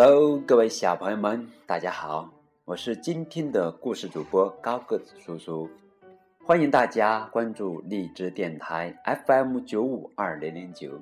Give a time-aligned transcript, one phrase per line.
[0.00, 2.26] 喽，各位小朋友们，大家好！
[2.64, 5.68] 我是今天的故事主播高个子叔叔，
[6.42, 10.98] 欢迎大家关注荔枝电台 FM 九五二零零九。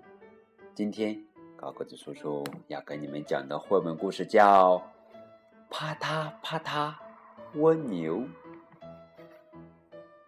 [0.75, 1.17] 今天
[1.55, 4.79] 高个子叔叔要跟你们讲的绘本故事叫
[5.71, 6.93] 《啪嗒啪嗒
[7.55, 8.17] 蜗牛》。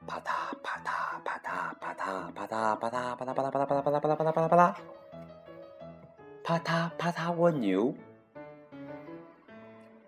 [0.06, 0.30] 啪嗒
[0.62, 4.74] 啪嗒啪嗒啪嗒啪嗒啪嗒啪嗒啪嗒啪嗒啪嗒啪嗒啪嗒啪嗒啪嗒啪嗒啪嗒啪嗒。
[6.44, 7.92] 啪嗒啪嗒蜗牛。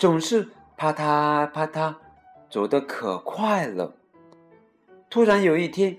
[0.00, 0.48] 总是
[0.78, 1.94] 啪嗒啪嗒，
[2.48, 3.92] 走得可快了。
[5.10, 5.98] 突然有一天，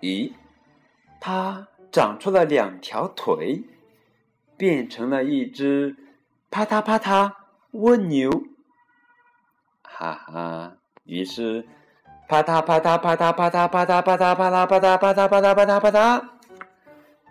[0.00, 0.32] 咦，
[1.18, 3.64] 它长出了两条腿，
[4.56, 5.96] 变成了一只
[6.48, 7.32] 啪嗒啪嗒
[7.72, 8.30] 蜗牛。
[9.82, 11.66] 哈哈，于是
[12.28, 16.28] 啪嗒啪嗒啪嗒啪嗒啪嗒啪嗒啪嗒啪嗒啪嗒啪嗒啪嗒，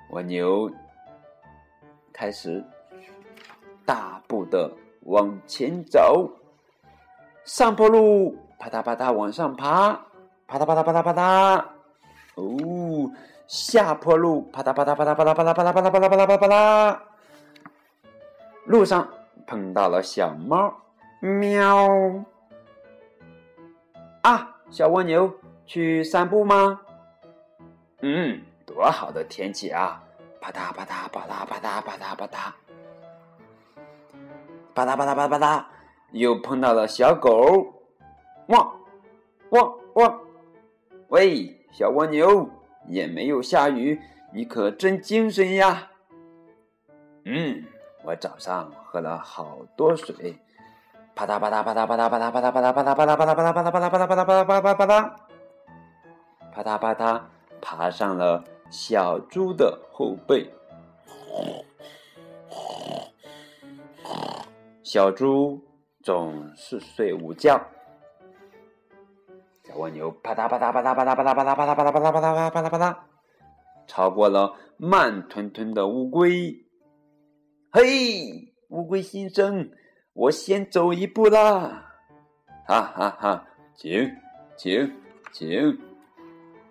[0.09, 0.69] 蜗牛
[2.11, 2.61] 开始
[3.85, 4.69] 大步的
[5.07, 6.29] 往前走，
[7.45, 10.01] 上坡路啪嗒啪嗒往上爬。
[10.47, 11.65] 啪嗒啪嗒啪嗒啪嗒，
[12.35, 13.11] 哦，
[13.47, 16.99] 下坡路啪嗒啪嗒啪嗒啪嗒啪嗒啪嗒啪嗒啪嗒啪嗒啪嗒，
[18.65, 19.07] 路上
[19.45, 20.73] 碰到了小猫，
[21.19, 21.89] 喵！
[24.21, 25.29] 啊，小蜗牛
[25.65, 26.79] 去散步吗？
[28.01, 30.01] 嗯，多好的天气啊！
[30.39, 32.53] 啪嗒啪嗒啪嗒啪嗒啪嗒啪嗒，
[34.77, 35.63] 啪嗒啪嗒啪嗒啪嗒，
[36.11, 37.73] 又碰到了小狗，
[38.49, 38.79] 汪
[39.49, 40.19] 汪汪！
[41.07, 42.47] 喂，小蜗牛，
[42.85, 43.99] 也没有下雨，
[44.31, 45.89] 你可真精神呀！
[47.25, 47.63] 嗯，
[48.03, 50.37] 我早上喝了好多水，
[51.15, 55.11] 啪嗒啪嗒啪嗒啪嗒啪嗒啪嗒啪嗒啪嗒啪嗒啪嗒啪嗒啪嗒啪嗒啪嗒啪嗒啪嗒啪嗒啪嗒，
[56.53, 57.21] 啪嗒啪嗒
[57.59, 60.47] 爬上了小猪的后背。
[64.89, 65.61] 小猪
[66.01, 67.59] 总是睡午觉。
[69.65, 72.97] 小蜗牛啪嗒啪嗒啪嗒啪嗒啪嗒啪嗒啪嗒啪嗒啪嗒啪嗒啪嗒啪嗒，
[73.85, 76.55] 超过了慢吞吞的乌龟。
[77.69, 79.69] 嘿，乌龟先生，
[80.13, 81.91] 我先走一步啦！
[82.65, 84.09] 哈哈哈，请
[84.55, 84.89] 请
[85.33, 85.77] 请！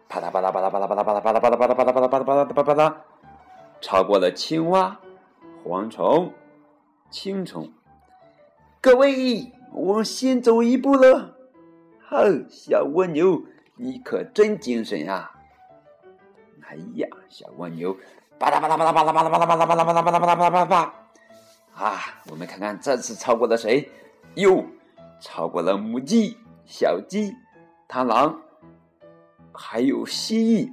[0.08, 2.96] 啪嗒啪嗒啪嗒啪嗒啪嗒啪嗒啪嗒啪嗒啪嗒啪嗒啪嗒啪嗒啪嗒啪嗒，
[3.82, 4.98] 超过了青蛙、
[5.62, 6.32] 蝗虫、
[7.10, 7.70] 青虫。
[8.86, 11.34] 各位，我先走一步了。
[12.08, 13.42] 哼，小蜗牛，
[13.74, 15.28] 你可真精神呀！
[16.68, 17.92] 哎呀，小蜗牛，
[18.38, 20.94] 吧嗒吧嗒吧嗒吧嗒吧嗒吧嗒吧嗒吧嗒吧嗒吧嗒吧嗒吧嗒吧
[21.74, 21.98] 啊！
[22.30, 23.90] 我们看看这次超过了谁？
[24.36, 24.64] 哟，
[25.20, 27.34] 超过了母鸡、小鸡、
[27.88, 28.40] 螳螂，
[29.52, 30.70] 还有蜥蜴。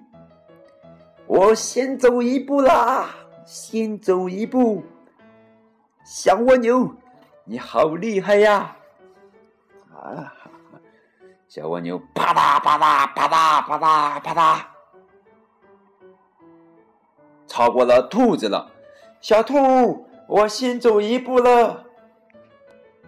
[1.26, 3.10] 我先走一步啦，
[3.44, 4.84] 先走一步。
[6.06, 6.94] 小蜗牛，
[7.46, 8.76] 你好厉害呀！
[9.94, 10.34] 啊！
[11.48, 14.62] 小蜗牛啪嗒啪嗒啪嗒啪嗒啪嗒，
[17.46, 18.72] 超过了兔子了。
[19.22, 21.84] 小兔，我先走一步了。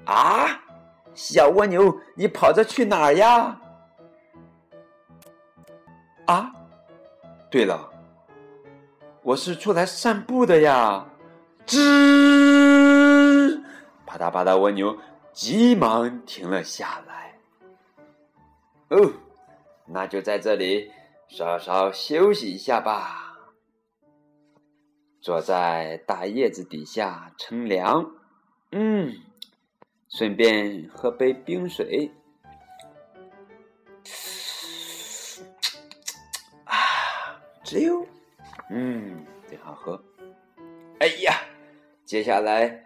[0.06, 0.62] 啊，
[1.14, 3.60] 小蜗牛，你跑着去哪儿呀？
[6.26, 6.52] 啊，
[7.50, 7.90] 对了，
[9.24, 11.06] 我是出来散步的呀。
[11.66, 11.80] 吱，
[14.18, 14.98] 啪嗒啪嗒，蜗牛
[15.34, 17.38] 急忙停了下来。
[18.88, 19.12] 哦，
[19.86, 20.90] 那就在这里
[21.28, 23.34] 稍稍休息一下吧。
[25.20, 28.10] 坐在大叶子底下乘凉，
[28.72, 29.14] 嗯，
[30.08, 32.10] 顺便喝杯冰水。
[36.64, 36.78] 啊，
[37.66, 38.08] 只有，
[38.70, 40.02] 嗯，真好喝。
[41.00, 41.34] 哎呀，
[42.06, 42.86] 接下来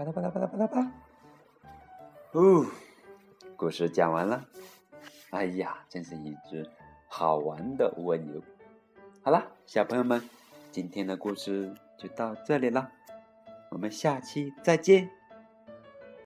[0.00, 0.92] 啪嗒啪嗒啪嗒啪嗒啪，
[2.32, 2.64] 哦，
[3.54, 4.46] 故事讲完了。
[5.28, 6.66] 哎呀，真是一只
[7.06, 8.42] 好玩的蜗牛。
[9.22, 10.26] 好了，小朋友们，
[10.70, 12.90] 今天的故事就到这里了，
[13.70, 15.10] 我们下期再见。